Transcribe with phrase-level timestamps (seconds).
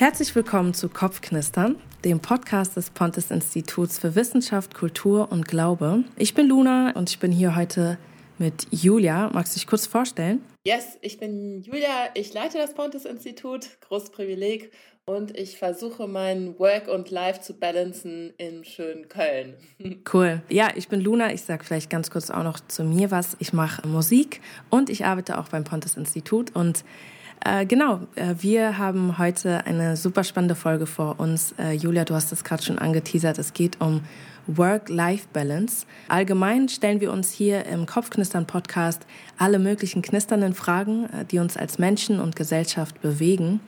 [0.00, 1.76] Herzlich willkommen zu Kopfknistern,
[2.06, 6.04] dem Podcast des Pontes Instituts für Wissenschaft, Kultur und Glaube.
[6.16, 7.98] Ich bin Luna und ich bin hier heute
[8.38, 9.28] mit Julia.
[9.34, 10.42] Magst du dich kurz vorstellen?
[10.64, 12.08] Yes, ich bin Julia.
[12.14, 14.72] Ich leite das Pontes Institut, großes Privileg,
[15.04, 19.58] und ich versuche mein Work und Life zu balancen in schönen Köln.
[20.10, 20.40] Cool.
[20.48, 21.30] Ja, ich bin Luna.
[21.30, 23.36] Ich sage vielleicht ganz kurz auch noch zu mir was.
[23.38, 26.84] Ich mache Musik und ich arbeite auch beim Pontes Institut und
[27.44, 31.54] äh, genau, äh, wir haben heute eine super spannende Folge vor uns.
[31.58, 33.38] Äh, Julia, du hast es gerade schon angeteasert.
[33.38, 34.02] Es geht um
[34.46, 35.86] Work-Life-Balance.
[36.08, 39.06] Allgemein stellen wir uns hier im Kopfknistern-Podcast
[39.38, 43.60] alle möglichen knisternden Fragen, äh, die uns als Menschen und Gesellschaft bewegen.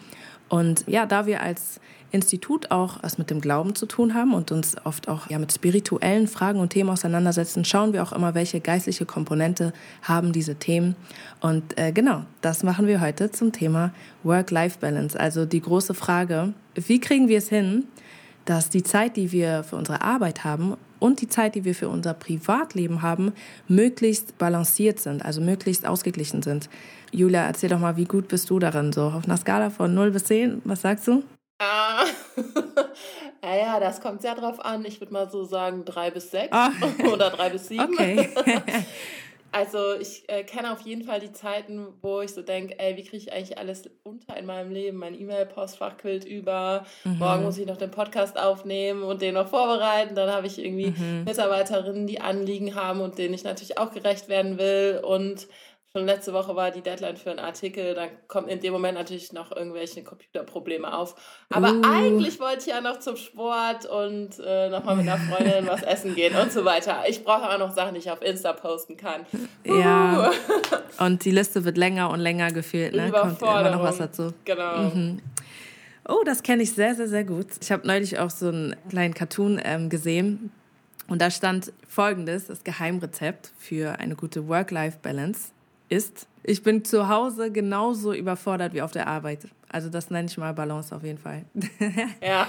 [0.53, 1.81] Und ja, da wir als
[2.11, 5.51] Institut auch was mit dem Glauben zu tun haben und uns oft auch ja, mit
[5.51, 10.95] spirituellen Fragen und Themen auseinandersetzen, schauen wir auch immer, welche geistliche Komponente haben diese Themen.
[11.41, 15.19] Und äh, genau, das machen wir heute zum Thema Work-Life-Balance.
[15.19, 17.85] Also die große Frage, wie kriegen wir es hin,
[18.45, 21.89] dass die Zeit, die wir für unsere Arbeit haben und die Zeit, die wir für
[21.89, 23.33] unser Privatleben haben,
[23.69, 26.69] möglichst balanciert sind, also möglichst ausgeglichen sind.
[27.13, 28.93] Julia, erzähl doch mal, wie gut bist du darin?
[28.93, 31.23] So auf einer Skala von 0 bis 10, was sagst du?
[31.59, 32.05] Ah,
[33.43, 34.85] naja, das kommt sehr drauf an.
[34.87, 37.09] Ich würde mal so sagen 3 bis 6 oh.
[37.13, 37.85] oder 3 bis 7.
[37.85, 38.31] Okay.
[39.53, 43.05] also ich äh, kenne auf jeden Fall die Zeiten, wo ich so denke, ey, wie
[43.05, 44.97] kriege ich eigentlich alles unter in meinem Leben?
[44.97, 46.85] Mein E-Mail-Postfach quillt über.
[47.05, 47.19] Mhm.
[47.19, 50.15] Morgen muss ich noch den Podcast aufnehmen und den noch vorbereiten.
[50.15, 51.25] Dann habe ich irgendwie mhm.
[51.25, 55.01] Mitarbeiterinnen, die Anliegen haben und denen ich natürlich auch gerecht werden will.
[55.05, 55.47] Und
[55.95, 59.33] schon letzte Woche war die Deadline für einen Artikel, dann kommt in dem Moment natürlich
[59.35, 61.15] noch irgendwelche Computerprobleme auf.
[61.51, 61.83] Aber uh.
[61.85, 66.15] eigentlich wollte ich ja noch zum Sport und äh, nochmal mit einer Freundin was essen
[66.15, 67.05] gehen und so weiter.
[67.09, 69.27] Ich brauche auch noch Sachen, die ich auf Insta posten kann.
[69.67, 69.75] Uh.
[69.79, 70.31] Ja.
[70.99, 73.11] Und die Liste wird länger und länger gefehlt, ne?
[73.11, 74.33] Kommt immer noch was dazu.
[74.47, 74.79] Genau.
[74.79, 75.21] Mhm.
[76.09, 77.47] Oh, das kenne ich sehr, sehr, sehr gut.
[77.61, 80.53] Ich habe neulich auch so einen kleinen Cartoon ähm, gesehen.
[81.07, 85.53] Und da stand folgendes, das Geheimrezept für eine gute Work-Life-Balance
[85.93, 89.47] ist, ich bin zu Hause genauso überfordert wie auf der Arbeit.
[89.69, 91.45] Also das nenne ich mal Balance auf jeden Fall.
[92.21, 92.49] Ja.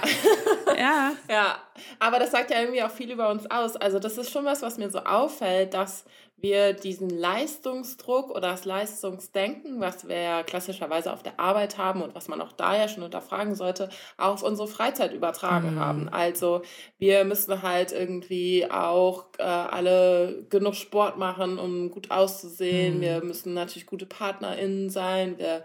[0.76, 1.12] ja.
[1.28, 1.56] Ja.
[1.98, 3.76] Aber das sagt ja irgendwie auch viel über uns aus.
[3.76, 6.04] Also das ist schon was, was mir so auffällt, dass
[6.44, 12.14] wir diesen Leistungsdruck oder das Leistungsdenken, was wir ja klassischerweise auf der Arbeit haben und
[12.14, 13.88] was man auch da ja schon unterfragen sollte,
[14.18, 15.80] auf unsere Freizeit übertragen mhm.
[15.80, 16.08] haben.
[16.10, 16.60] Also
[16.98, 22.98] wir müssen halt irgendwie auch äh, alle genug Sport machen, um gut auszusehen.
[22.98, 23.00] Mhm.
[23.00, 25.38] Wir müssen natürlich gute PartnerInnen sein.
[25.38, 25.64] Wir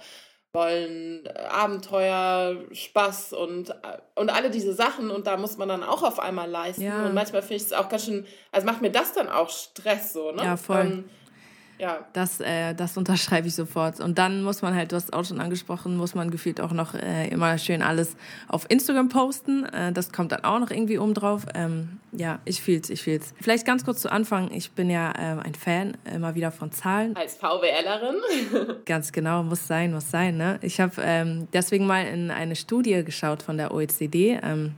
[0.53, 3.73] wollen äh, Abenteuer, Spaß und, äh,
[4.15, 6.83] und alle diese Sachen und da muss man dann auch auf einmal leisten.
[6.83, 7.05] Ja.
[7.05, 10.13] Und manchmal finde ich es auch ganz schön, also macht mir das dann auch Stress
[10.13, 10.43] so, ne?
[10.43, 10.81] Ja, voll.
[10.81, 11.09] Ähm,
[11.79, 12.05] ja.
[12.13, 14.01] Das, äh, das unterschreibe ich sofort.
[14.01, 16.93] Und dann muss man halt, du hast auch schon angesprochen, muss man gefühlt auch noch
[16.93, 18.17] äh, immer schön alles
[18.49, 19.63] auf Instagram posten.
[19.65, 21.45] Äh, das kommt dann auch noch irgendwie oben drauf.
[21.55, 23.33] Ähm, ja, ich fühl's, ich fühl's.
[23.41, 24.51] Vielleicht ganz kurz zu Anfang.
[24.51, 27.15] Ich bin ja äh, ein Fan immer wieder von Zahlen.
[27.15, 28.75] Als VWLerin?
[28.85, 30.35] ganz genau, muss sein, muss sein.
[30.35, 30.59] Ne?
[30.61, 34.37] Ich habe ähm, deswegen mal in eine Studie geschaut von der OECD.
[34.43, 34.75] Ähm,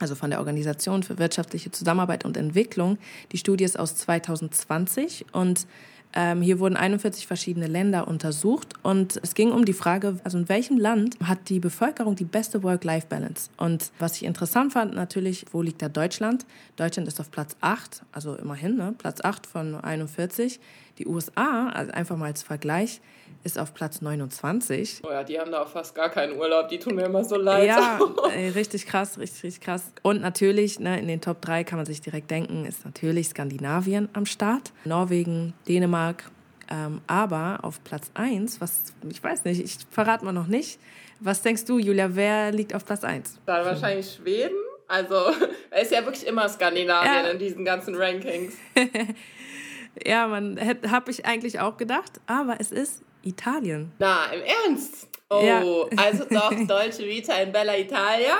[0.00, 2.98] also von der Organisation für wirtschaftliche Zusammenarbeit und Entwicklung.
[3.32, 5.66] Die Studie ist aus 2020 und
[6.14, 10.48] ähm, hier wurden 41 verschiedene Länder untersucht und es ging um die Frage, also in
[10.48, 13.50] welchem Land hat die Bevölkerung die beste Work-Life-Balance?
[13.56, 16.46] Und was ich interessant fand, natürlich, wo liegt da Deutschland?
[16.76, 18.94] Deutschland ist auf Platz 8, also immerhin, ne?
[18.96, 20.60] Platz 8 von 41.
[20.98, 23.00] Die USA, also einfach mal als Vergleich,
[23.44, 25.02] ist auf Platz 29.
[25.04, 27.36] Oh ja, die haben da auch fast gar keinen Urlaub, die tun mir immer so
[27.36, 27.68] leid.
[27.68, 28.00] Ja,
[28.34, 29.92] ey, richtig krass, richtig, richtig krass.
[30.02, 34.08] Und natürlich, ne, in den Top 3 kann man sich direkt denken, ist natürlich Skandinavien
[34.14, 34.72] am Start.
[34.84, 36.24] Norwegen, Dänemark,
[36.70, 40.80] ähm, aber auf Platz 1, was, ich weiß nicht, ich verrate mal noch nicht.
[41.20, 43.40] Was denkst du, Julia, wer liegt auf Platz 1?
[43.46, 44.56] Dann wahrscheinlich Schweden.
[44.88, 45.14] Also,
[45.80, 47.30] ist ja wirklich immer Skandinavien ja.
[47.30, 48.54] in diesen ganzen Rankings.
[50.04, 50.58] ja, man
[50.90, 53.92] habe ich eigentlich auch gedacht, aber es ist Italien.
[53.98, 55.08] Na, im Ernst?
[55.30, 55.62] Oh, ja.
[55.96, 58.36] also doch, Deutsche Vita in Bella Italia.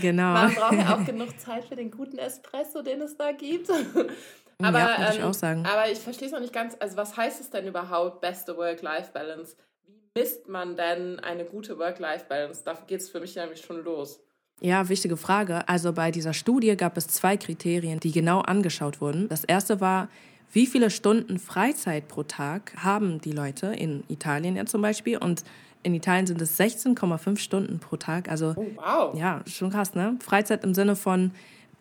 [0.00, 0.32] Genau.
[0.32, 3.70] Man braucht ja auch genug Zeit für den guten Espresso, den es da gibt.
[4.62, 5.66] Aber, ja, würde ich ähm, auch sagen.
[5.66, 6.74] aber ich verstehe es noch nicht ganz.
[6.80, 9.54] Also, was heißt es denn überhaupt, beste Work-Life-Balance?
[9.84, 12.62] Wie misst man denn eine gute Work-Life-Balance?
[12.64, 14.18] Da geht es für mich nämlich schon los.
[14.62, 15.68] Ja, wichtige Frage.
[15.68, 19.28] Also bei dieser Studie gab es zwei Kriterien, die genau angeschaut wurden.
[19.28, 20.08] Das erste war,
[20.52, 25.44] wie viele Stunden Freizeit pro Tag haben die Leute in Italien ja zum Beispiel und
[25.82, 28.28] in Italien sind es 16,5 Stunden pro Tag.
[28.28, 29.14] Also oh, wow.
[29.16, 30.18] ja, schon krass, ne?
[30.20, 31.30] Freizeit im Sinne von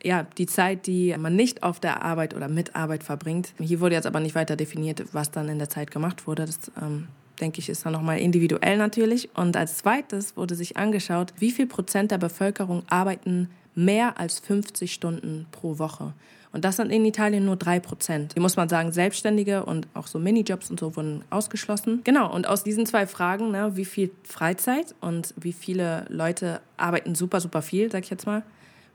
[0.04, 3.54] ja, die Zeit, die man nicht auf der Arbeit oder mit Arbeit verbringt.
[3.60, 6.46] Hier wurde jetzt aber nicht weiter definiert, was dann in der Zeit gemacht wurde.
[6.46, 7.08] Das ähm,
[7.42, 9.36] denke ich, ist dann nochmal individuell natürlich.
[9.36, 14.94] Und als zweites wurde sich angeschaut, wie viel Prozent der Bevölkerung arbeiten mehr als 50
[14.94, 16.14] Stunden pro Woche.
[16.52, 18.32] Und das sind in Italien nur drei Prozent.
[18.34, 22.00] Hier muss man sagen, Selbstständige und auch so Minijobs und so wurden ausgeschlossen.
[22.06, 27.14] Genau, und aus diesen zwei Fragen, ne, wie viel Freizeit und wie viele Leute arbeiten
[27.14, 28.42] super, super viel, sag ich jetzt mal,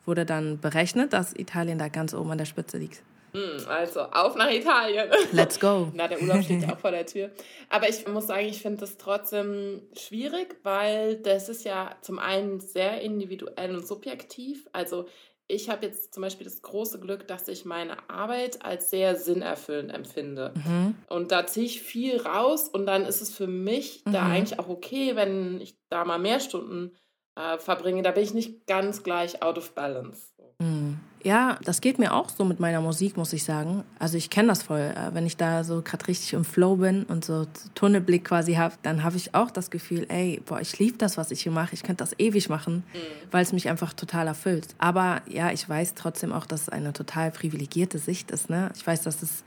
[0.06, 3.03] wurde dann berechnet, dass Italien da ganz oben an der Spitze liegt.
[3.32, 5.09] Hm, also auf nach Italien.
[5.32, 5.91] Let's go.
[5.94, 7.31] Na, der Urlaub steht ja auch vor der Tür.
[7.69, 12.61] Aber ich muss sagen, ich finde das trotzdem schwierig, weil das ist ja zum einen
[12.61, 14.69] sehr individuell und subjektiv.
[14.73, 15.06] Also
[15.50, 19.93] ich habe jetzt zum Beispiel das große Glück, dass ich meine Arbeit als sehr sinnerfüllend
[19.93, 20.55] empfinde.
[20.55, 20.94] Mhm.
[21.09, 24.12] Und da ziehe ich viel raus und dann ist es für mich mhm.
[24.12, 26.93] da eigentlich auch okay, wenn ich da mal mehr Stunden
[27.37, 28.03] äh, verbringe.
[28.03, 30.29] Da bin ich nicht ganz gleich out of balance.
[30.59, 30.89] Mhm.
[31.22, 33.84] Ja, das geht mir auch so mit meiner Musik, muss ich sagen.
[33.99, 34.81] Also ich kenne das voll.
[34.81, 38.75] Äh, wenn ich da so gerade richtig im Flow bin und so Tunnelblick quasi habe,
[38.82, 41.75] dann habe ich auch das Gefühl, ey, boah, ich liebe das, was ich hier mache.
[41.75, 42.99] Ich könnte das ewig machen, mhm.
[43.31, 44.69] weil es mich einfach total erfüllt.
[44.78, 48.49] Aber ja, ich weiß trotzdem auch, dass es eine total privilegierte Sicht ist.
[48.49, 48.70] Ne?
[48.75, 49.44] Ich weiß, dass es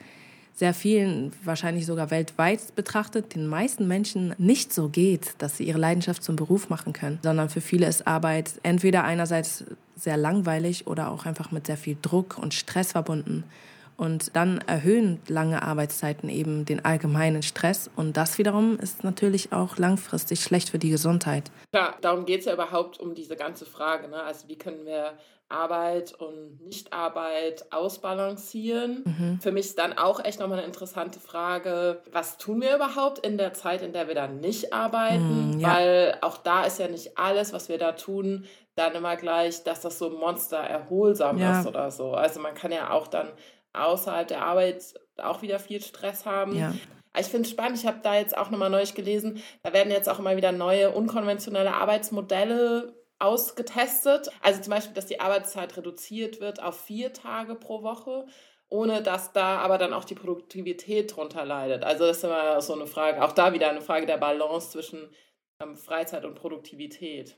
[0.55, 5.79] sehr vielen, wahrscheinlich sogar weltweit betrachtet, den meisten Menschen nicht so geht, dass sie ihre
[5.79, 9.63] Leidenschaft zum Beruf machen können, sondern für viele ist Arbeit entweder einerseits
[9.95, 13.43] sehr langweilig oder auch einfach mit sehr viel Druck und Stress verbunden.
[13.97, 17.89] Und dann erhöhen lange Arbeitszeiten eben den allgemeinen Stress.
[17.95, 21.51] Und das wiederum ist natürlich auch langfristig schlecht für die Gesundheit.
[21.71, 24.07] Klar, darum geht es ja überhaupt um diese ganze Frage.
[24.07, 24.21] Ne?
[24.21, 25.13] Also wie können wir
[25.49, 29.03] Arbeit und Nichtarbeit ausbalancieren?
[29.05, 29.39] Mhm.
[29.41, 33.37] Für mich ist dann auch echt nochmal eine interessante Frage, was tun wir überhaupt in
[33.37, 35.53] der Zeit, in der wir dann nicht arbeiten?
[35.53, 35.75] Mhm, ja.
[35.75, 38.45] Weil auch da ist ja nicht alles, was wir da tun,
[38.75, 41.59] dann immer gleich, dass das so Monster erholsam ja.
[41.59, 42.13] ist oder so.
[42.13, 43.29] Also man kann ja auch dann
[43.73, 46.57] außerhalb der Arbeit auch wieder viel Stress haben.
[46.57, 46.73] Ja.
[47.17, 50.09] Ich finde es spannend, ich habe da jetzt auch nochmal neu gelesen, da werden jetzt
[50.09, 54.29] auch immer wieder neue unkonventionelle Arbeitsmodelle ausgetestet.
[54.41, 58.25] Also zum Beispiel, dass die Arbeitszeit reduziert wird auf vier Tage pro Woche,
[58.67, 61.83] ohne dass da aber dann auch die Produktivität drunter leidet.
[61.83, 65.09] Also das ist immer so eine Frage, auch da wieder eine Frage der Balance zwischen
[65.61, 67.37] ähm, Freizeit und Produktivität.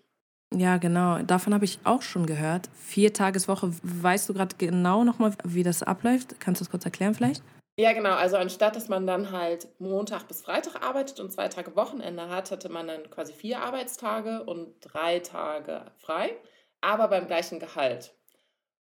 [0.54, 1.22] Ja, genau.
[1.24, 2.70] Davon habe ich auch schon gehört.
[2.74, 3.72] Vier Tageswoche.
[3.84, 6.40] Weißt du gerade genau nochmal, wie das abläuft?
[6.40, 7.44] Kannst du das kurz erklären vielleicht?
[7.78, 8.14] Ja, genau.
[8.16, 12.52] Also anstatt, dass man dann halt Montag bis Freitag arbeitet und zwei Tage Wochenende hat,
[12.52, 16.38] hatte man dann quasi vier Arbeitstage und drei Tage frei,
[16.80, 18.16] aber beim gleichen Gehalt.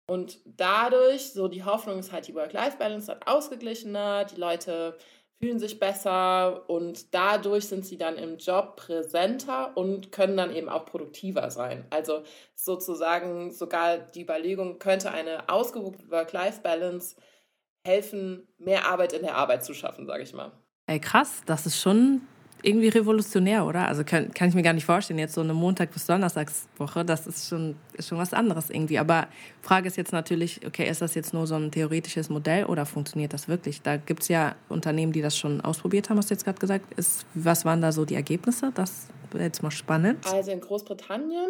[0.07, 4.97] Und dadurch, so die Hoffnung ist halt, die Work-Life-Balance wird ausgeglichener, die Leute
[5.39, 10.67] fühlen sich besser und dadurch sind sie dann im Job präsenter und können dann eben
[10.67, 11.85] auch produktiver sein.
[11.89, 12.23] Also
[12.55, 17.15] sozusagen sogar die Überlegung, könnte eine ausgewogene Work-Life-Balance
[17.85, 20.51] helfen, mehr Arbeit in der Arbeit zu schaffen, sage ich mal.
[20.87, 22.21] Ey, krass, das ist schon
[22.63, 23.87] irgendwie revolutionär, oder?
[23.87, 27.27] Also kann, kann ich mir gar nicht vorstellen, jetzt so eine Montag- bis Donnerstagswoche, das
[27.27, 28.99] ist schon, ist schon was anderes irgendwie.
[28.99, 29.27] Aber
[29.61, 33.33] Frage ist jetzt natürlich, okay, ist das jetzt nur so ein theoretisches Modell oder funktioniert
[33.33, 33.81] das wirklich?
[33.81, 36.93] Da gibt es ja Unternehmen, die das schon ausprobiert haben, hast du jetzt gerade gesagt.
[36.97, 38.71] Ist, was waren da so die Ergebnisse?
[38.75, 40.25] Das wäre jetzt mal spannend.
[40.31, 41.49] Also in Großbritannien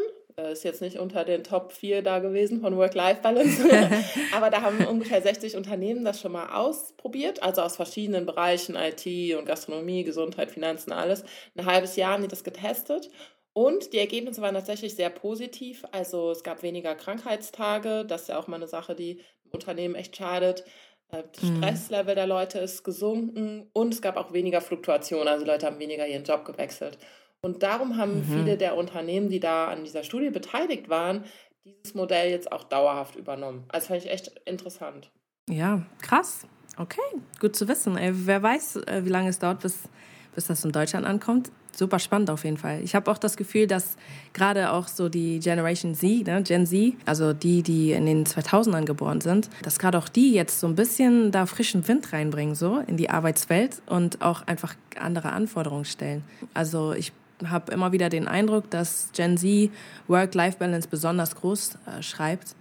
[0.51, 3.63] ist jetzt nicht unter den Top 4 da gewesen von Work-Life-Balance,
[4.35, 9.35] aber da haben ungefähr 60 Unternehmen das schon mal ausprobiert, also aus verschiedenen Bereichen, IT
[9.37, 11.23] und Gastronomie, Gesundheit, Finanzen, alles.
[11.55, 13.09] Ein halbes Jahr haben die das getestet
[13.53, 15.83] und die Ergebnisse waren tatsächlich sehr positiv.
[15.91, 20.15] Also es gab weniger Krankheitstage, das ist ja auch mal eine Sache, die Unternehmen echt
[20.15, 20.63] schadet.
[21.11, 21.57] Äh, das mhm.
[21.57, 26.07] Stresslevel der Leute ist gesunken und es gab auch weniger Fluktuation, also Leute haben weniger
[26.07, 26.97] ihren Job gewechselt.
[27.41, 28.23] Und darum haben mhm.
[28.23, 31.23] viele der Unternehmen, die da an dieser Studie beteiligt waren,
[31.65, 33.63] dieses Modell jetzt auch dauerhaft übernommen.
[33.69, 35.09] Also fand ich echt interessant.
[35.49, 36.45] Ja, krass.
[36.77, 37.01] Okay,
[37.39, 37.97] gut zu wissen.
[37.99, 39.89] Wer weiß, äh, wie lange es dauert, bis,
[40.33, 41.51] bis das in Deutschland ankommt.
[41.71, 42.81] Super spannend auf jeden Fall.
[42.83, 43.95] Ich habe auch das Gefühl, dass
[44.33, 48.85] gerade auch so die Generation Z, ne, Gen Z, also die, die in den 2000ern
[48.85, 52.79] geboren sind, dass gerade auch die jetzt so ein bisschen da frischen Wind reinbringen, so
[52.87, 56.23] in die Arbeitswelt und auch einfach andere Anforderungen stellen.
[56.53, 57.13] Also ich
[57.45, 59.71] habe immer wieder den Eindruck, dass Gen Z
[60.07, 62.55] Work-Life-Balance besonders groß äh, schreibt.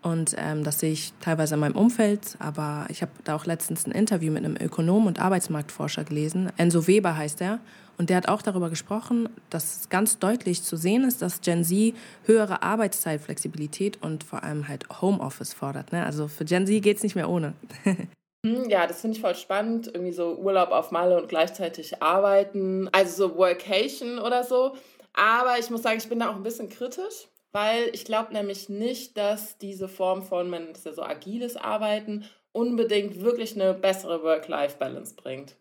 [0.00, 3.84] Und ähm, das sehe ich teilweise in meinem Umfeld, aber ich habe da auch letztens
[3.84, 6.52] ein Interview mit einem Ökonom und Arbeitsmarktforscher gelesen.
[6.56, 7.58] Enzo Weber heißt er.
[7.98, 11.94] Und der hat auch darüber gesprochen, dass ganz deutlich zu sehen ist, dass Gen Z
[12.24, 15.90] höhere Arbeitszeitflexibilität und vor allem halt Homeoffice fordert.
[15.90, 16.06] Ne?
[16.06, 17.54] Also für Gen Z geht es nicht mehr ohne.
[18.44, 19.88] Hm, ja, das finde ich voll spannend.
[19.88, 22.88] Irgendwie so Urlaub auf Malle und gleichzeitig arbeiten.
[22.92, 24.76] Also so Workation oder so.
[25.12, 28.68] Aber ich muss sagen, ich bin da auch ein bisschen kritisch, weil ich glaube nämlich
[28.68, 34.22] nicht, dass diese Form von, man ist ja so agiles Arbeiten, unbedingt wirklich eine bessere
[34.22, 35.56] Work-Life-Balance bringt.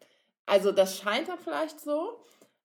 [0.46, 2.20] Also das scheint dann vielleicht so,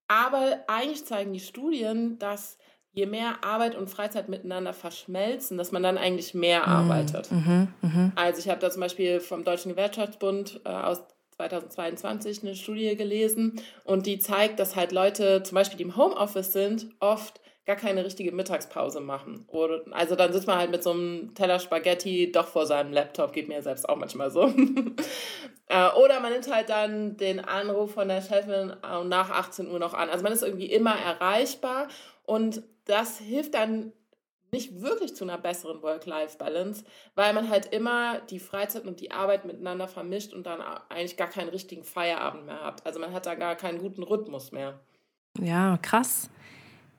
[0.09, 2.59] Aber eigentlich zeigen die Studien, dass
[2.92, 6.72] je mehr Arbeit und Freizeit miteinander verschmelzen, dass man dann eigentlich mehr mhm.
[6.72, 7.32] arbeitet.
[7.32, 8.12] Mhm, mh.
[8.16, 11.02] Also ich habe da zum Beispiel vom Deutschen Gewerkschaftsbund äh, aus
[11.37, 16.52] 2022 eine Studie gelesen und die zeigt, dass halt Leute zum Beispiel, die im Homeoffice
[16.52, 19.45] sind, oft gar keine richtige Mittagspause machen.
[19.49, 23.33] Oder, also dann sitzt man halt mit so einem Teller Spaghetti doch vor seinem Laptop,
[23.33, 24.52] geht mir selbst auch manchmal so.
[25.69, 29.95] Äh, oder man nimmt halt dann den Anruf von der Chefin nach 18 Uhr noch
[29.95, 30.11] an.
[30.11, 31.88] Also man ist irgendwie immer erreichbar
[32.26, 33.92] und das hilft dann
[34.50, 39.47] nicht wirklich zu einer besseren Work-Life-Balance, weil man halt immer die Freizeit und die Arbeit
[39.47, 42.85] miteinander vermischt und dann eigentlich gar keinen richtigen Feierabend mehr hat.
[42.85, 44.78] Also man hat da gar keinen guten Rhythmus mehr.
[45.40, 46.28] Ja, krass.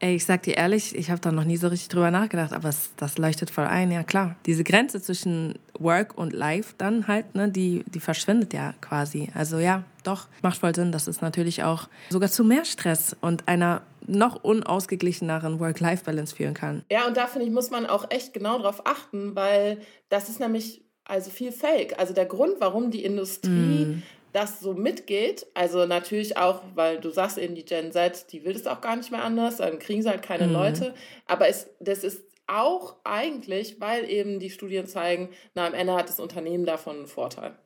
[0.04, 2.68] Ey, ich sag dir ehrlich, ich habe da noch nie so richtig drüber nachgedacht, aber
[2.68, 4.36] es, das leuchtet voll ein, ja klar.
[4.46, 9.30] Diese Grenze zwischen Work und Life dann halt, ne, die, die verschwindet ja quasi.
[9.34, 10.92] Also ja, doch, macht voll Sinn.
[10.92, 16.84] Das ist natürlich auch sogar zu mehr Stress und einer noch unausgeglicheneren Work-Life-Balance führen kann.
[16.92, 19.80] Ja, und da finde ich, muss man auch echt genau drauf achten, weil
[20.10, 21.98] das ist nämlich also viel Fake.
[21.98, 27.12] Also der Grund, warum die Industrie mm das so mitgeht, also natürlich auch, weil du
[27.12, 30.02] sagst eben, die Gen Z, die will das auch gar nicht mehr anders, dann kriegen
[30.02, 30.54] sie halt keine mhm.
[30.54, 30.94] Leute,
[31.26, 36.10] aber es, das ist auch eigentlich, weil eben die Studien zeigen, na, am Ende hat
[36.10, 37.58] das Unternehmen davon einen Vorteil.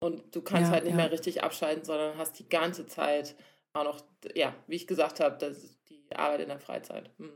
[0.00, 0.96] Und du kannst ja, halt nicht ja.
[0.96, 3.34] mehr richtig abschalten, sondern hast die ganze Zeit
[3.72, 4.00] auch noch,
[4.34, 7.10] ja, wie ich gesagt habe, das die Arbeit in der Freizeit.
[7.18, 7.32] Hm.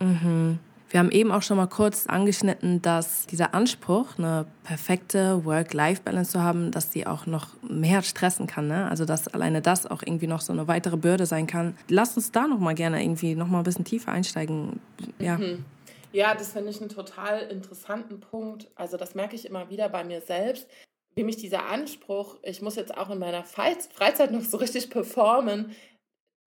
[0.00, 0.58] Mhm.
[0.90, 6.42] Wir haben eben auch schon mal kurz angeschnitten, dass dieser Anspruch, eine perfekte Work-Life-Balance zu
[6.42, 8.68] haben, dass die auch noch mehr stressen kann.
[8.68, 8.88] Ne?
[8.88, 11.76] Also dass alleine das auch irgendwie noch so eine weitere Bürde sein kann.
[11.88, 14.80] Lass uns da noch mal gerne irgendwie noch mal ein bisschen tiefer einsteigen.
[15.18, 15.38] Ja.
[15.38, 15.64] Mhm.
[16.12, 18.70] Ja, das finde ich einen total interessanten Punkt.
[18.76, 20.68] Also das merke ich immer wieder bei mir selbst,
[21.16, 25.74] wie mich dieser Anspruch, ich muss jetzt auch in meiner Freizeit noch so richtig performen,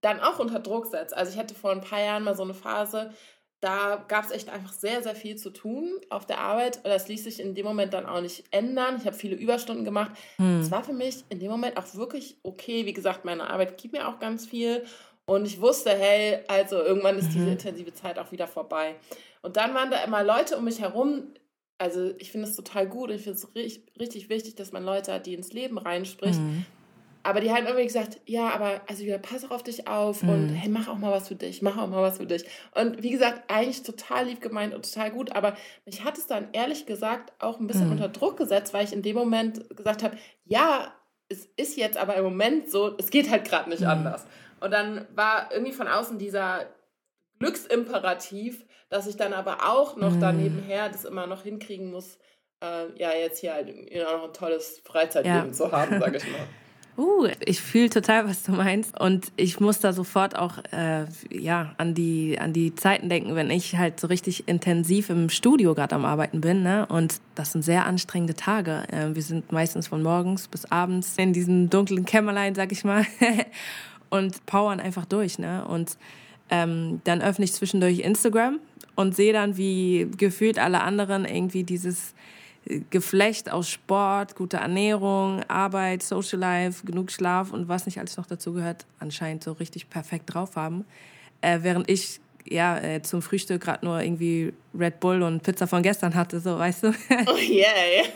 [0.02, 1.16] dann auch unter Druck setzt.
[1.16, 3.12] Also ich hatte vor ein paar Jahren mal so eine Phase,
[3.68, 6.80] da gab es echt einfach sehr, sehr viel zu tun auf der Arbeit.
[6.86, 8.96] Das ließ sich in dem Moment dann auch nicht ändern.
[8.98, 10.12] Ich habe viele Überstunden gemacht.
[10.38, 10.62] Hm.
[10.62, 10.72] Es hm.
[10.72, 12.86] war für mich in dem Moment auch wirklich okay.
[12.86, 14.86] Wie gesagt, meine Arbeit gibt mir auch ganz viel.
[15.26, 17.34] Und ich wusste, hey, also irgendwann ist mhm.
[17.34, 18.96] diese intensive Zeit auch wieder vorbei.
[19.42, 21.34] Und dann waren da immer Leute um mich herum.
[21.78, 23.12] Also ich finde es total gut.
[23.12, 26.40] Ich finde es richtig, richtig wichtig, dass man Leute hat, die ins Leben reinspricht.
[26.40, 26.66] Mhm.
[27.28, 30.30] Aber die haben irgendwie gesagt, ja, aber also wieder pass auch auf dich auf mhm.
[30.30, 32.46] und hey, mach auch mal was für dich, mach auch mal was für dich.
[32.74, 36.48] Und wie gesagt, eigentlich total lieb gemeint und total gut, aber mich hat es dann
[36.54, 37.92] ehrlich gesagt auch ein bisschen mhm.
[37.92, 40.16] unter Druck gesetzt, weil ich in dem Moment gesagt habe,
[40.46, 40.94] ja,
[41.28, 43.90] es ist jetzt aber im Moment so, es geht halt gerade nicht mhm.
[43.90, 44.26] anders.
[44.62, 46.68] Und dann war irgendwie von außen dieser
[47.40, 50.22] Glücksimperativ, dass ich dann aber auch noch mhm.
[50.22, 52.20] danebenher das immer noch hinkriegen muss,
[52.64, 55.52] äh, ja, jetzt hier halt noch ein tolles Freizeitleben ja.
[55.52, 56.48] zu haben, sage ich mal.
[56.98, 59.00] Uh, ich fühle total, was du meinst.
[59.00, 63.52] Und ich muss da sofort auch äh, ja, an, die, an die Zeiten denken, wenn
[63.52, 66.64] ich halt so richtig intensiv im Studio gerade am Arbeiten bin.
[66.64, 66.88] Ne?
[66.88, 68.84] Und das sind sehr anstrengende Tage.
[68.92, 73.06] Äh, wir sind meistens von morgens bis abends in diesem dunklen Kämmerlein, sag ich mal,
[74.10, 75.38] und powern einfach durch.
[75.38, 75.68] Ne?
[75.68, 75.98] Und
[76.50, 78.60] ähm, dann öffne ich zwischendurch Instagram
[78.96, 82.16] und sehe dann, wie gefühlt alle anderen irgendwie dieses
[82.90, 88.26] Geflecht aus Sport, guter Ernährung, Arbeit, Social Life, genug Schlaf und was nicht alles noch
[88.26, 90.86] dazu gehört, anscheinend so richtig perfekt drauf haben.
[91.42, 95.84] Äh, während ich ja äh, zum Frühstück gerade nur irgendwie Red Bull und Pizza von
[95.84, 96.94] gestern hatte, so weißt du.
[97.28, 98.04] Oh yay.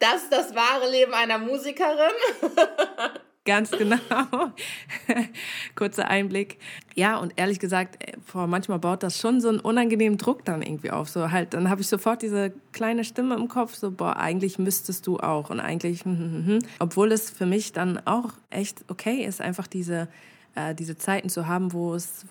[0.00, 2.12] Das ist das wahre Leben einer Musikerin.
[3.44, 3.98] Ganz genau.
[5.74, 6.58] Kurzer Einblick.
[6.94, 7.98] Ja, und ehrlich gesagt,
[8.32, 11.10] boah, manchmal baut das schon so einen unangenehmen Druck dann irgendwie auf.
[11.10, 15.06] So halt, dann habe ich sofort diese kleine Stimme im Kopf, so, boah, eigentlich müsstest
[15.06, 15.50] du auch.
[15.50, 16.58] Und eigentlich, hm, hm, hm.
[16.78, 20.08] obwohl es für mich dann auch echt okay ist, einfach diese
[20.54, 22.26] äh, diese Zeiten zu haben, wo es,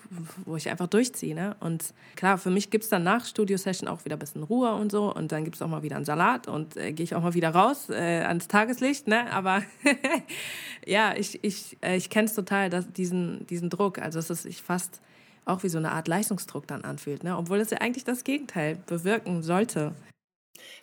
[0.45, 1.35] wo ich einfach durchziehe.
[1.35, 1.55] Ne?
[1.59, 4.91] Und klar, für mich gibt es dann nach Studio-Session auch wieder ein bisschen Ruhe und
[4.91, 5.13] so.
[5.13, 7.33] Und dann gibt es auch mal wieder einen Salat und äh, gehe ich auch mal
[7.33, 9.07] wieder raus äh, ans Tageslicht.
[9.07, 9.31] Ne?
[9.31, 9.63] Aber
[10.85, 13.99] ja, ich, ich, äh, ich kenne es total, dass diesen, diesen Druck.
[13.99, 15.01] Also es ist ich fast
[15.45, 17.37] auch wie so eine Art Leistungsdruck dann anfühlt, ne?
[17.37, 19.93] obwohl es ja eigentlich das Gegenteil bewirken sollte.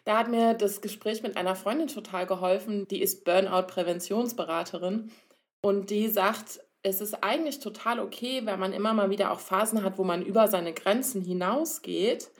[0.04, 5.10] Da hat mir das Gespräch mit einer Freundin total geholfen, die ist Burnout-Präventionsberaterin
[5.62, 9.82] und die sagt, es ist eigentlich total okay, wenn man immer mal wieder auch Phasen
[9.82, 12.30] hat, wo man über seine Grenzen hinausgeht.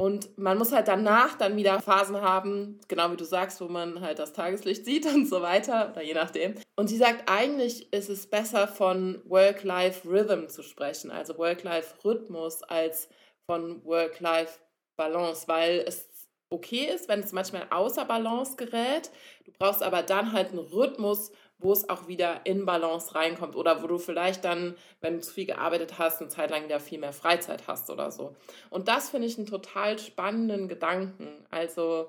[0.00, 4.00] Und man muss halt danach dann wieder Phasen haben, genau wie du sagst, wo man
[4.00, 6.54] halt das Tageslicht sieht und so weiter, oder je nachdem.
[6.76, 13.08] Und sie sagt, eigentlich ist es besser von Work-Life-Rhythm zu sprechen, also Work-Life-Rhythmus, als
[13.50, 16.07] von Work-Life-Balance, weil es
[16.50, 19.10] okay ist, wenn es manchmal außer Balance gerät.
[19.44, 23.82] Du brauchst aber dann halt einen Rhythmus, wo es auch wieder in Balance reinkommt oder
[23.82, 26.98] wo du vielleicht dann, wenn du zu viel gearbeitet hast, eine Zeit lang wieder viel
[26.98, 28.36] mehr Freizeit hast oder so.
[28.70, 31.44] Und das finde ich einen total spannenden Gedanken.
[31.50, 32.08] Also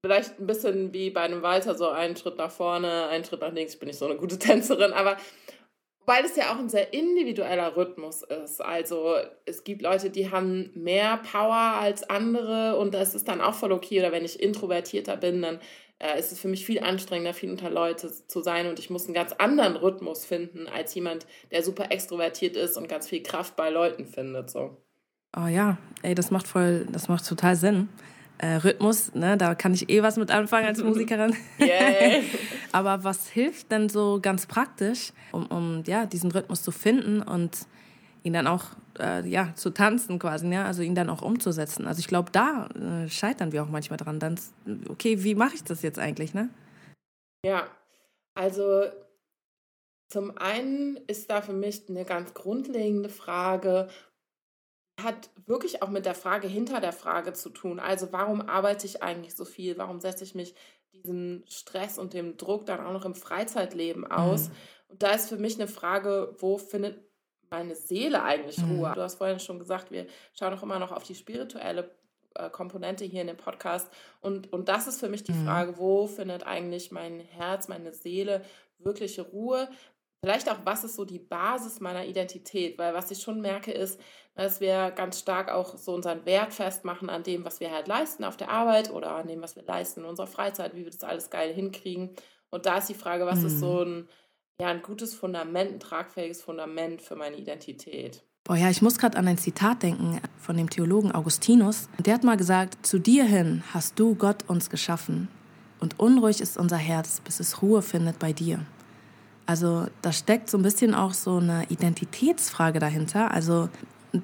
[0.00, 3.52] vielleicht ein bisschen wie bei einem Walter, so einen Schritt nach vorne, einen Schritt nach
[3.52, 3.74] links.
[3.74, 5.18] Ich bin nicht so eine gute Tänzerin, aber
[6.06, 8.60] weil es ja auch ein sehr individueller Rhythmus ist.
[8.60, 13.54] Also es gibt Leute, die haben mehr Power als andere und das ist dann auch
[13.54, 14.00] voll okay.
[14.00, 15.60] Oder wenn ich introvertierter bin, dann
[15.98, 19.06] äh, ist es für mich viel anstrengender, viel unter Leute zu sein und ich muss
[19.06, 23.56] einen ganz anderen Rhythmus finden als jemand, der super extrovertiert ist und ganz viel Kraft
[23.56, 24.50] bei Leuten findet.
[24.50, 24.76] So.
[25.36, 27.88] Oh ja, ey, das macht voll, das macht total Sinn
[28.38, 31.34] äh, Rhythmus, ne, da kann ich eh was mit anfangen als Musikerin.
[31.60, 32.22] Yeah.
[32.72, 37.66] Aber was hilft denn so ganz praktisch, um, um ja, diesen Rhythmus zu finden und
[38.24, 38.64] ihn dann auch
[38.98, 41.86] äh, ja, zu tanzen quasi, ja, also ihn dann auch umzusetzen.
[41.86, 44.18] Also ich glaube, da äh, scheitern wir auch manchmal dran.
[44.18, 44.38] Dann,
[44.88, 46.48] okay, wie mache ich das jetzt eigentlich, ne?
[47.44, 47.66] Ja,
[48.34, 48.84] also
[50.08, 53.88] zum einen ist da für mich eine ganz grundlegende Frage,
[55.00, 57.80] hat wirklich auch mit der Frage hinter der Frage zu tun.
[57.80, 59.78] Also warum arbeite ich eigentlich so viel?
[59.78, 60.54] Warum setze ich mich
[60.92, 64.48] diesem Stress und dem Druck dann auch noch im Freizeitleben aus?
[64.48, 64.54] Mhm.
[64.88, 67.02] Und da ist für mich eine Frage, wo findet
[67.50, 68.78] meine Seele eigentlich mhm.
[68.78, 68.92] Ruhe?
[68.94, 71.90] Du hast vorhin schon gesagt, wir schauen auch immer noch auf die spirituelle
[72.34, 73.90] äh, Komponente hier in dem Podcast.
[74.20, 75.46] Und, und das ist für mich die mhm.
[75.46, 78.44] Frage, wo findet eigentlich mein Herz, meine Seele
[78.78, 79.68] wirkliche Ruhe?
[80.24, 82.78] Vielleicht auch, was ist so die Basis meiner Identität?
[82.78, 83.98] Weil was ich schon merke, ist,
[84.36, 88.22] dass wir ganz stark auch so unseren Wert festmachen an dem, was wir halt leisten
[88.22, 91.02] auf der Arbeit oder an dem, was wir leisten in unserer Freizeit, wie wir das
[91.02, 92.10] alles geil hinkriegen.
[92.50, 93.46] Und da ist die Frage, was mhm.
[93.46, 94.08] ist so ein,
[94.60, 98.22] ja, ein gutes Fundament, ein tragfähiges Fundament für meine Identität?
[98.44, 101.88] Boah, ja, ich muss gerade an ein Zitat denken von dem Theologen Augustinus.
[101.98, 105.26] Der hat mal gesagt, zu dir hin hast du Gott uns geschaffen
[105.80, 108.64] und unruhig ist unser Herz, bis es Ruhe findet bei dir.
[109.46, 113.30] Also da steckt so ein bisschen auch so eine Identitätsfrage dahinter.
[113.32, 113.68] Also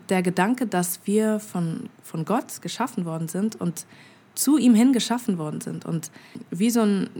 [0.08, 3.86] der Gedanke, dass wir von, von Gott geschaffen worden sind und
[4.34, 5.84] zu ihm hin geschaffen worden sind.
[5.84, 6.10] Und
[6.50, 7.10] wie so ein,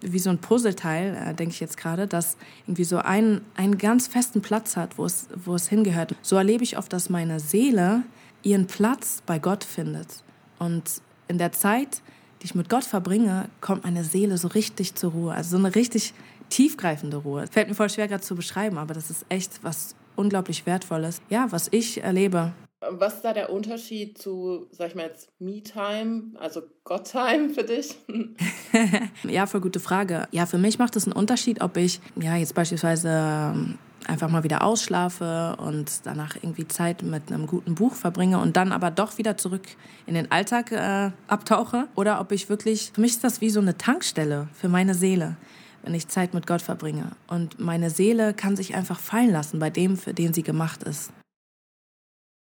[0.00, 2.36] wie so ein Puzzleteil, äh, denke ich jetzt gerade, dass
[2.66, 6.14] irgendwie so ein, einen ganz festen Platz hat, wo es, wo es hingehört.
[6.22, 8.02] So erlebe ich oft, dass meine Seele
[8.42, 10.22] ihren Platz bei Gott findet.
[10.58, 10.84] Und
[11.28, 12.02] in der Zeit,
[12.40, 15.34] die ich mit Gott verbringe, kommt meine Seele so richtig zur Ruhe.
[15.34, 16.14] Also so eine richtig
[16.50, 17.46] tiefgreifende Ruhe.
[17.50, 21.22] Fällt mir voll schwer gerade zu beschreiben, aber das ist echt was unglaublich Wertvolles.
[21.30, 22.52] Ja, was ich erlebe.
[22.82, 27.94] Was ist da der Unterschied zu, sag ich mal jetzt, Me-Time, also God-Time für dich?
[29.24, 30.26] ja, voll gute Frage.
[30.30, 34.44] Ja, für mich macht es einen Unterschied, ob ich, ja, jetzt beispielsweise ähm, einfach mal
[34.44, 39.18] wieder ausschlafe und danach irgendwie Zeit mit einem guten Buch verbringe und dann aber doch
[39.18, 39.68] wieder zurück
[40.06, 43.60] in den Alltag äh, abtauche oder ob ich wirklich, für mich ist das wie so
[43.60, 45.36] eine Tankstelle für meine Seele
[45.82, 47.12] wenn ich Zeit mit Gott verbringe.
[47.26, 51.12] Und meine Seele kann sich einfach fallen lassen bei dem, für den sie gemacht ist.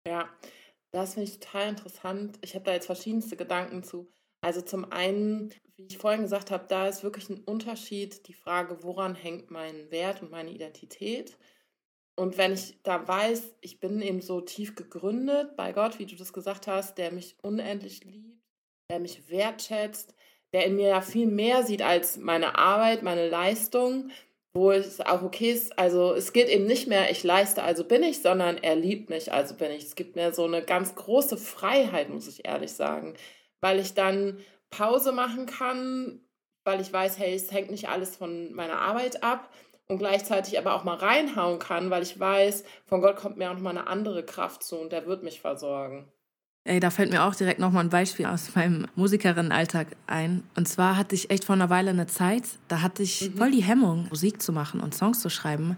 [0.07, 0.29] Ja,
[0.91, 2.37] das finde ich total interessant.
[2.41, 4.11] Ich habe da jetzt verschiedenste Gedanken zu.
[4.41, 8.83] Also zum einen, wie ich vorhin gesagt habe, da ist wirklich ein Unterschied, die Frage,
[8.83, 11.37] woran hängt mein Wert und meine Identität.
[12.15, 16.15] Und wenn ich da weiß, ich bin eben so tief gegründet bei Gott, wie du
[16.15, 18.39] das gesagt hast, der mich unendlich liebt,
[18.89, 20.15] der mich wertschätzt,
[20.55, 24.09] der in mir ja viel mehr sieht als meine Arbeit, meine Leistung,
[24.53, 28.03] wo es auch okay ist, also es geht eben nicht mehr, ich leiste, also bin
[28.03, 29.83] ich, sondern er liebt mich, also bin ich.
[29.83, 33.15] Es gibt mir so eine ganz große Freiheit, muss ich ehrlich sagen,
[33.59, 34.39] weil ich dann
[34.69, 36.21] Pause machen kann,
[36.63, 39.49] weil ich weiß, hey, es hängt nicht alles von meiner Arbeit ab
[39.89, 43.55] und gleichzeitig aber auch mal reinhauen kann, weil ich weiß, von Gott kommt mir auch
[43.55, 46.09] noch mal eine andere Kraft zu und der wird mich versorgen.
[46.67, 50.41] Ey, da fällt mir auch direkt nochmal ein Beispiel aus meinem Musikerinnenalltag ein.
[50.55, 53.37] Und zwar hatte ich echt vor einer Weile eine Zeit, da hatte ich mhm.
[53.37, 55.77] voll die Hemmung, Musik zu machen und Songs zu schreiben,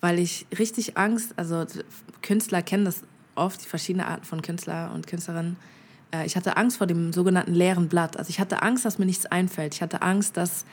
[0.00, 1.64] weil ich richtig Angst, also
[2.20, 3.04] Künstler kennen das
[3.36, 5.56] oft, die verschiedenen Arten von Künstler und Künstlerinnen.
[6.12, 8.16] Äh, ich hatte Angst vor dem sogenannten leeren Blatt.
[8.16, 9.74] Also ich hatte Angst, dass mir nichts einfällt.
[9.74, 10.64] Ich hatte Angst, dass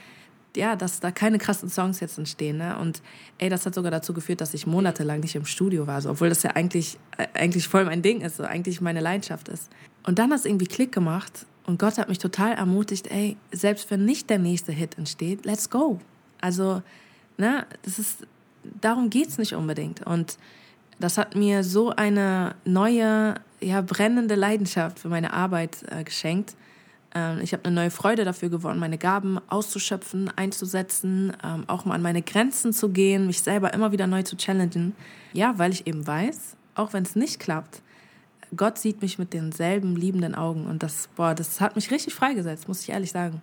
[0.56, 2.58] ja, dass da keine krassen Songs jetzt entstehen.
[2.58, 2.78] Ne?
[2.78, 3.02] Und
[3.38, 6.30] ey, das hat sogar dazu geführt, dass ich monatelang nicht im Studio war, so, obwohl
[6.30, 9.70] das ja eigentlich, äh, eigentlich voll mein Ding ist, so eigentlich meine Leidenschaft ist.
[10.04, 13.90] Und dann hat es irgendwie Klick gemacht und Gott hat mich total ermutigt, ey, selbst
[13.90, 16.00] wenn nicht der nächste Hit entsteht, let's go.
[16.42, 16.82] Also,
[17.38, 18.28] ne, das ist,
[18.82, 20.06] darum geht's nicht unbedingt.
[20.06, 20.38] Und
[21.00, 26.56] das hat mir so eine neue, ja, brennende Leidenschaft für meine Arbeit äh, geschenkt
[27.42, 32.02] ich habe eine neue Freude dafür gewonnen, meine Gaben auszuschöpfen, einzusetzen, ähm, auch mal an
[32.02, 34.96] meine Grenzen zu gehen, mich selber immer wieder neu zu challengen.
[35.32, 37.82] Ja, weil ich eben weiß, auch wenn es nicht klappt,
[38.56, 42.68] Gott sieht mich mit denselben liebenden Augen und das, boah, das hat mich richtig freigesetzt,
[42.68, 43.42] muss ich ehrlich sagen.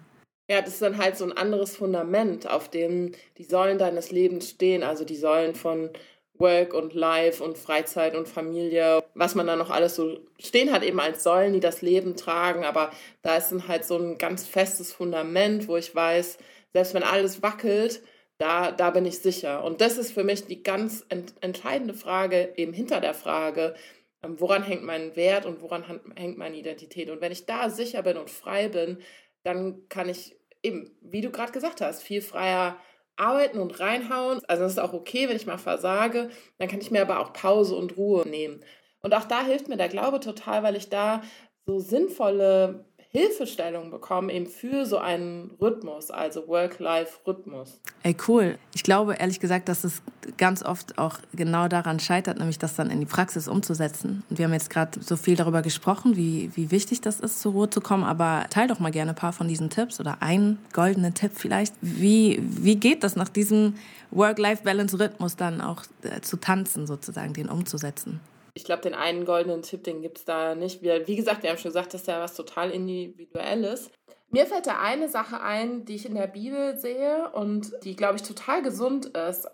[0.50, 4.50] Ja, das ist dann halt so ein anderes Fundament, auf dem die Säulen deines Lebens
[4.50, 5.88] stehen, also die Säulen von
[6.34, 10.82] Work und Life und Freizeit und Familie, was man da noch alles so stehen hat,
[10.82, 12.64] eben als Säulen, die das Leben tragen.
[12.64, 12.90] Aber
[13.22, 16.38] da ist dann halt so ein ganz festes Fundament, wo ich weiß,
[16.72, 18.02] selbst wenn alles wackelt,
[18.38, 19.62] da, da bin ich sicher.
[19.62, 23.74] Und das ist für mich die ganz ent entscheidende Frage, eben hinter der Frage,
[24.22, 25.84] ähm, woran hängt mein Wert und woran
[26.16, 27.10] hängt meine Identität.
[27.10, 28.98] Und wenn ich da sicher bin und frei bin,
[29.44, 32.78] dann kann ich eben, wie du gerade gesagt hast, viel freier
[33.16, 34.40] arbeiten und reinhauen.
[34.48, 36.30] Also das ist auch okay, wenn ich mal versage.
[36.58, 38.64] Dann kann ich mir aber auch Pause und Ruhe nehmen.
[39.00, 41.22] Und auch da hilft mir der Glaube total, weil ich da
[41.66, 47.78] so sinnvolle Hilfestellung bekommen, eben für so einen Rhythmus, also Work-Life-Rhythmus.
[48.02, 48.56] Ey, cool.
[48.74, 50.00] Ich glaube ehrlich gesagt, dass es
[50.38, 54.22] ganz oft auch genau daran scheitert, nämlich das dann in die Praxis umzusetzen.
[54.30, 57.52] Und wir haben jetzt gerade so viel darüber gesprochen, wie, wie wichtig das ist, zur
[57.52, 60.58] Ruhe zu kommen, aber teil doch mal gerne ein paar von diesen Tipps oder einen
[60.72, 61.74] goldenen Tipp vielleicht.
[61.82, 63.74] Wie, wie geht das nach diesem
[64.10, 68.20] Work-Life-Balance-Rhythmus dann auch äh, zu tanzen, sozusagen, den umzusetzen?
[68.54, 70.82] Ich glaube, den einen goldenen Tipp, den gibt es da nicht.
[70.82, 73.90] Wir, wie gesagt, wir haben schon gesagt, das ist ja was total Individuelles.
[74.30, 78.16] Mir fällt da eine Sache ein, die ich in der Bibel sehe und die, glaube
[78.16, 79.48] ich, total gesund ist.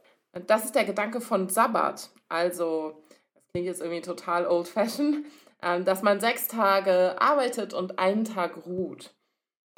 [0.47, 2.11] Das ist der Gedanke von Sabbat.
[2.29, 3.03] Also,
[3.35, 5.27] das klingt jetzt irgendwie total old-fashioned,
[5.63, 9.15] ähm, dass man sechs Tage arbeitet und einen Tag ruht.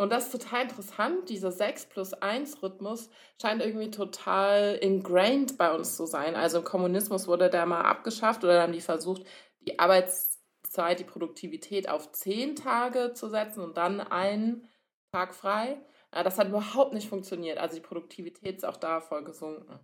[0.00, 1.28] Und das ist total interessant.
[1.28, 6.36] Dieser 6 plus 1 Rhythmus scheint irgendwie total ingrained bei uns zu sein.
[6.36, 9.24] Also im Kommunismus wurde der mal abgeschafft oder haben die versucht,
[9.60, 14.66] die Arbeitszeit, die Produktivität auf 10 Tage zu setzen und dann einen
[15.12, 15.84] Tag frei.
[16.12, 17.58] Das hat überhaupt nicht funktioniert.
[17.58, 19.80] Also die Produktivität ist auch da voll gesunken.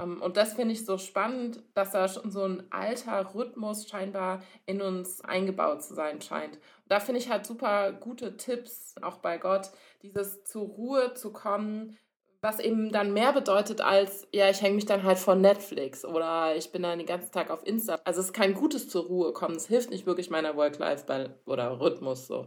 [0.00, 4.42] Ähm, und das finde ich so spannend, dass da schon so ein alter Rhythmus scheinbar
[4.66, 6.58] in uns eingebaut zu sein scheint.
[6.88, 9.70] Da finde ich halt super gute Tipps, auch bei Gott,
[10.02, 11.96] dieses zur Ruhe zu kommen,
[12.42, 16.56] was eben dann mehr bedeutet als, ja, ich hänge mich dann halt vor Netflix oder
[16.56, 18.00] ich bin dann den ganzen Tag auf Insta.
[18.04, 19.56] Also es ist kein gutes zur Ruhe kommen.
[19.56, 21.04] Es hilft nicht wirklich meiner Work-Life-
[21.44, 22.46] oder Rhythmus so.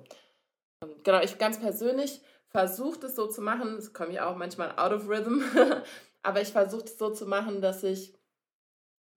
[0.83, 2.21] Ähm, genau, ich ganz persönlich
[2.53, 5.41] versuche das so zu machen, das komme ich auch manchmal out of rhythm,
[6.23, 8.13] Aber ich versuche es so zu machen, dass ich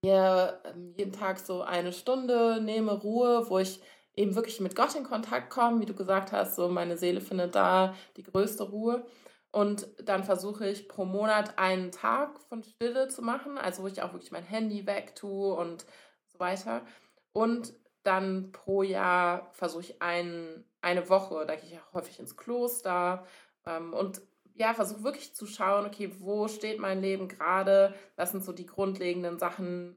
[0.04, 3.80] mir ähm, jeden Tag so eine Stunde nehme, Ruhe, wo ich
[4.14, 7.54] eben wirklich mit Gott in Kontakt komme, wie du gesagt hast, so meine Seele findet
[7.54, 9.06] da die größte Ruhe.
[9.52, 14.02] Und dann versuche ich pro Monat einen Tag von Stille zu machen, also wo ich
[14.02, 15.86] auch wirklich mein Handy weg tue und
[16.26, 16.84] so weiter.
[17.32, 17.72] Und
[18.02, 23.26] dann pro Jahr versuche ich ein, eine Woche, da gehe ich auch häufig ins Kloster
[23.66, 24.22] ähm, und
[24.54, 27.92] ja, versuche wirklich zu schauen, okay, wo steht mein Leben gerade?
[28.14, 29.96] Was sind so die grundlegenden Sachen?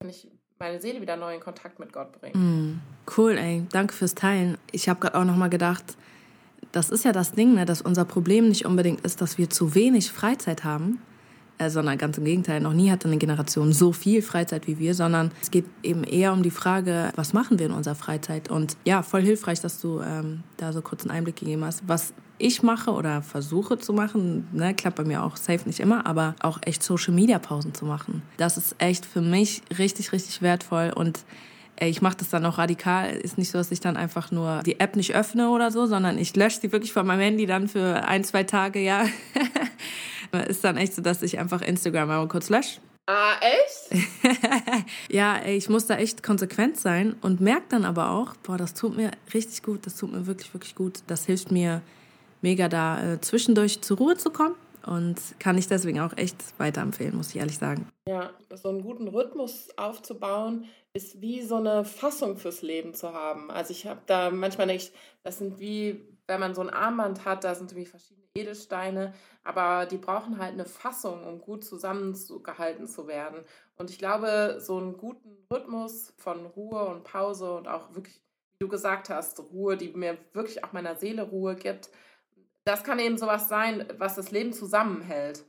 [0.00, 2.38] Kann ich meine Seele wieder neu in Kontakt mit Gott bringen?
[2.38, 2.80] Mm,
[3.16, 3.66] cool, ey.
[3.70, 4.56] Danke fürs Teilen.
[4.70, 5.98] Ich habe gerade auch nochmal gedacht,
[6.72, 9.74] das ist ja das Ding, ne, dass unser Problem nicht unbedingt ist, dass wir zu
[9.74, 11.02] wenig Freizeit haben,
[11.58, 14.94] äh, sondern ganz im Gegenteil, noch nie hatte eine Generation so viel Freizeit wie wir,
[14.94, 18.50] sondern es geht eben eher um die Frage, was machen wir in unserer Freizeit?
[18.50, 21.82] Und ja, voll hilfreich, dass du ähm, da so kurz einen Einblick gegeben hast.
[21.86, 26.06] Was ich mache oder versuche zu machen, ne, klappt bei mir auch safe nicht immer,
[26.06, 28.22] aber auch echt Social Media Pausen zu machen.
[28.36, 31.24] Das ist echt für mich richtig, richtig wertvoll und
[31.80, 33.10] ich mache das dann auch radikal.
[33.10, 36.18] Ist nicht so, dass ich dann einfach nur die App nicht öffne oder so, sondern
[36.18, 39.04] ich lösche sie wirklich von meinem Handy dann für ein, zwei Tage, ja.
[40.48, 42.80] ist dann echt so, dass ich einfach Instagram einmal kurz lösche.
[43.06, 44.04] Ah, echt?
[45.08, 48.96] ja, ich muss da echt konsequent sein und merke dann aber auch, boah, das tut
[48.96, 51.00] mir richtig gut, das tut mir wirklich, wirklich gut.
[51.06, 51.80] Das hilft mir
[52.42, 57.16] mega da äh, zwischendurch zur Ruhe zu kommen und kann ich deswegen auch echt weiterempfehlen,
[57.16, 57.88] muss ich ehrlich sagen.
[58.06, 63.50] Ja, so einen guten Rhythmus aufzubauen, ist wie so eine Fassung fürs Leben zu haben.
[63.50, 67.44] Also ich habe da manchmal ich, das sind wie, wenn man so ein Armband hat,
[67.44, 73.06] da sind wie verschiedene Edelsteine, aber die brauchen halt eine Fassung, um gut zusammengehalten zu
[73.06, 73.44] werden.
[73.76, 78.64] Und ich glaube, so einen guten Rhythmus von Ruhe und Pause und auch wirklich, wie
[78.64, 81.90] du gesagt hast, Ruhe, die mir wirklich auch meiner Seele Ruhe gibt,
[82.64, 85.44] das kann eben sowas sein, was das Leben zusammenhält.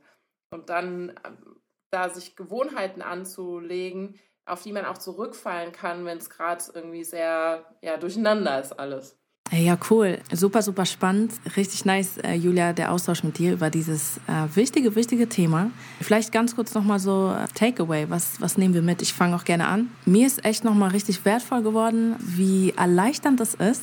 [0.52, 1.60] Und dann ähm,
[1.92, 7.76] da sich Gewohnheiten anzulegen, auf die man auch zurückfallen kann, wenn es gerade irgendwie sehr
[7.82, 9.19] ja, durcheinander ist alles.
[9.52, 10.18] Ja, cool.
[10.32, 11.32] Super, super spannend.
[11.56, 15.72] Richtig nice, äh, Julia, der Austausch mit dir über dieses äh, wichtige, wichtige Thema.
[16.00, 18.08] Vielleicht ganz kurz nochmal so äh, Takeaway.
[18.08, 19.02] Was, was nehmen wir mit?
[19.02, 19.90] Ich fange auch gerne an.
[20.06, 23.82] Mir ist echt nochmal richtig wertvoll geworden, wie erleichternd es ist,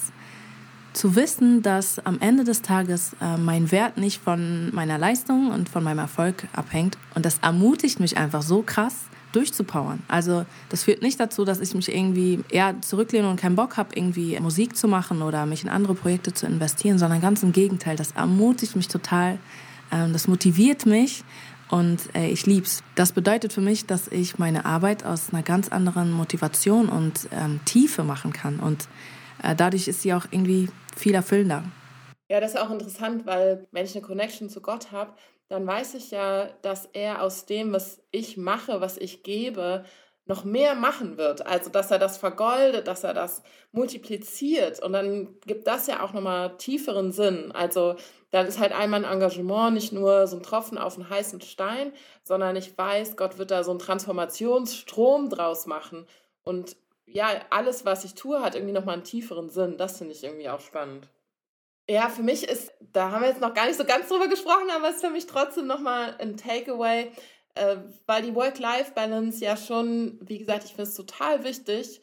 [0.93, 5.67] zu wissen, dass am Ende des Tages äh, mein Wert nicht von meiner Leistung und
[5.67, 6.97] von meinem Erfolg abhängt.
[7.13, 8.95] Und das ermutigt mich einfach so krass,
[9.31, 10.03] durchzupowern.
[10.07, 13.89] Also das führt nicht dazu, dass ich mich irgendwie eher zurücklehne und keinen Bock habe,
[13.95, 17.95] irgendwie Musik zu machen oder mich in andere Projekte zu investieren, sondern ganz im Gegenteil.
[17.95, 19.39] Das ermutigt mich total,
[19.91, 21.23] ähm, das motiviert mich
[21.69, 22.83] und äh, ich lieb's.
[22.95, 27.59] Das bedeutet für mich, dass ich meine Arbeit aus einer ganz anderen Motivation und ähm,
[27.65, 28.87] Tiefe machen kann und
[29.43, 31.63] äh, dadurch ist sie auch irgendwie viel erfüllender.
[32.29, 35.13] Ja, das ist auch interessant, weil wenn ich eine Connection zu Gott habe,
[35.49, 39.85] dann weiß ich ja, dass er aus dem, was ich mache, was ich gebe,
[40.25, 41.45] noch mehr machen wird.
[41.45, 44.81] Also, dass er das vergoldet, dass er das multipliziert.
[44.83, 47.51] Und dann gibt das ja auch nochmal tieferen Sinn.
[47.53, 47.95] Also,
[48.31, 51.93] dann ist halt einmal ein Engagement nicht nur so ein Tropfen auf einen heißen Stein,
[52.23, 56.05] sondern ich weiß, Gott wird da so einen Transformationsstrom draus machen.
[56.43, 59.77] Und ja, alles, was ich tue, hat irgendwie nochmal einen tieferen Sinn.
[59.77, 61.07] Das finde ich irgendwie auch spannend.
[61.89, 64.69] Ja, für mich ist, da haben wir jetzt noch gar nicht so ganz drüber gesprochen,
[64.75, 67.11] aber es ist für mich trotzdem nochmal ein Takeaway,
[67.55, 72.01] äh, weil die Work-Life-Balance ja schon, wie gesagt, ich finde es total wichtig,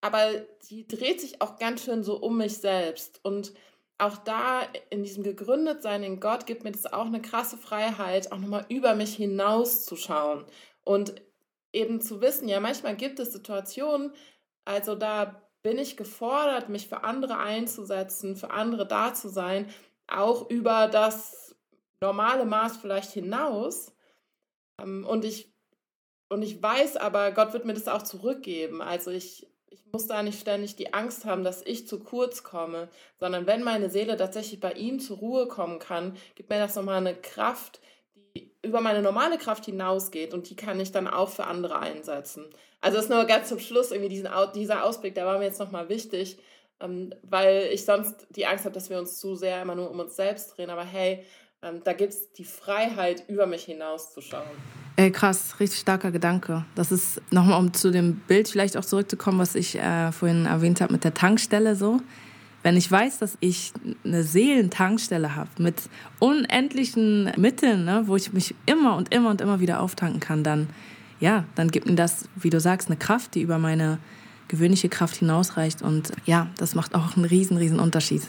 [0.00, 0.30] aber
[0.68, 3.20] die dreht sich auch ganz schön so um mich selbst.
[3.24, 3.52] Und
[3.98, 8.38] auch da in diesem Gegründetsein in Gott gibt mir das auch eine krasse Freiheit, auch
[8.38, 10.44] nochmal über mich hinauszuschauen
[10.84, 11.14] und
[11.72, 14.12] eben zu wissen, ja, manchmal gibt es Situationen,
[14.64, 19.68] also da bin ich gefordert, mich für andere einzusetzen, für andere da zu sein,
[20.06, 21.56] auch über das
[22.00, 23.92] normale Maß vielleicht hinaus.
[24.80, 25.52] Ähm, und ich,
[26.28, 28.80] und ich weiß aber, Gott wird mir das auch zurückgeben.
[28.80, 32.88] Also ich, ich muss da nicht ständig die Angst haben, dass ich zu kurz komme,
[33.18, 36.98] sondern wenn meine Seele tatsächlich bei ihm zur Ruhe kommen kann, gibt mir das nochmal
[36.98, 37.80] eine Kraft,
[38.66, 42.44] über meine normale Kraft hinausgeht und die kann ich dann auch für andere einsetzen.
[42.80, 45.60] Also das ist nur ganz zum Schluss irgendwie diesen, dieser Ausblick, der war mir jetzt
[45.60, 46.38] nochmal wichtig,
[46.80, 49.98] ähm, weil ich sonst die Angst habe, dass wir uns zu sehr immer nur um
[50.00, 50.70] uns selbst drehen.
[50.70, 51.24] Aber hey,
[51.62, 54.44] ähm, da gibt es die Freiheit, über mich hinauszuschauen.
[54.96, 56.64] Ey, krass, richtig starker Gedanke.
[56.74, 60.80] Das ist nochmal, um zu dem Bild vielleicht auch zurückzukommen, was ich äh, vorhin erwähnt
[60.80, 62.00] habe mit der Tankstelle so.
[62.66, 63.72] Wenn ich weiß, dass ich
[64.04, 65.82] eine Seelentankstelle habe mit
[66.18, 70.66] unendlichen Mitteln, ne, wo ich mich immer und immer und immer wieder auftanken kann, dann
[71.20, 73.98] ja, dann gibt mir das, wie du sagst, eine Kraft, die über meine
[74.48, 75.80] gewöhnliche Kraft hinausreicht.
[75.80, 78.22] Und ja, das macht auch einen riesen, riesen Unterschied.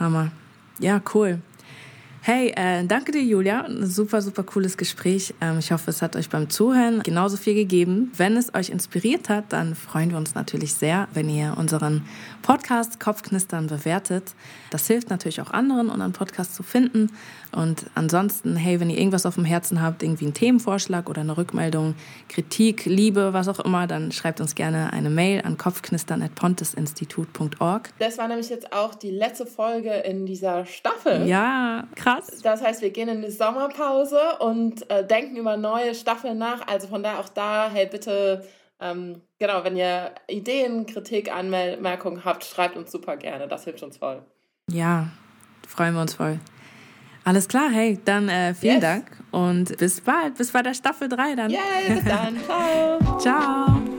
[0.00, 0.32] Hammer.
[0.80, 1.38] Ja, cool.
[2.26, 3.66] Hey, äh, danke dir, Julia.
[3.66, 5.34] Ein super, super cooles Gespräch.
[5.42, 8.10] Ähm, ich hoffe, es hat euch beim Zuhören genauso viel gegeben.
[8.16, 12.08] Wenn es euch inspiriert hat, dann freuen wir uns natürlich sehr, wenn ihr unseren
[12.40, 14.32] Podcast Kopfknistern bewertet.
[14.70, 17.10] Das hilft natürlich auch anderen, unseren Podcast zu finden.
[17.52, 21.36] Und ansonsten, hey, wenn ihr irgendwas auf dem Herzen habt, irgendwie einen Themenvorschlag oder eine
[21.36, 21.94] Rückmeldung,
[22.30, 27.90] Kritik, Liebe, was auch immer, dann schreibt uns gerne eine Mail an kopfknistern.pontesinstitut.org.
[27.98, 31.26] Das war nämlich jetzt auch die letzte Folge in dieser Staffel.
[31.26, 32.13] Ja, krass.
[32.42, 36.66] Das heißt, wir gehen in die Sommerpause und äh, denken über neue Staffeln nach.
[36.66, 38.44] Also von daher auch da, hey, bitte,
[38.80, 43.48] ähm, genau, wenn ihr Ideen, Kritik, Anmerkungen habt, schreibt uns super gerne.
[43.48, 44.22] Das hilft uns voll.
[44.70, 45.08] Ja,
[45.66, 46.38] freuen wir uns voll.
[47.24, 48.82] Alles klar, hey, dann äh, vielen yes.
[48.82, 51.50] Dank und bis bald, bis bei der Staffel 3 dann.
[51.50, 52.36] Yeah, bis dann.
[52.46, 53.18] Ciao.
[53.18, 53.93] Ciao.